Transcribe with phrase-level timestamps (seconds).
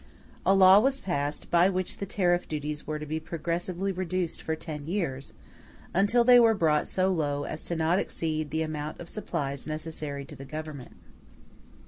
[0.37, 4.41] *d A law was passed, by which the tariff duties were to be progressively reduced
[4.41, 5.31] for ten years,
[5.93, 10.25] until they were brought so low as not to exceed the amount of supplies necessary
[10.25, 10.93] to the Government.